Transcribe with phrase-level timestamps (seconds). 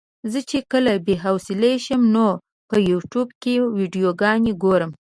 [0.31, 2.27] زه چې کله بې حوصلې شم نو
[2.69, 4.91] په يوټيوب کې ويډيوګانې ګورم.